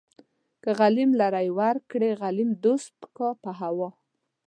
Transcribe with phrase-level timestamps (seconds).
[0.63, 3.89] که غليم لره يې ورکړې غليم دوست کا په هوا